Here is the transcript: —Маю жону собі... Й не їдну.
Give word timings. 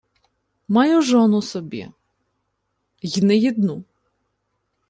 —Маю 0.67 1.01
жону 1.01 1.41
собі... 1.41 1.91
Й 3.01 3.21
не 3.21 3.35
їдну. 3.35 3.83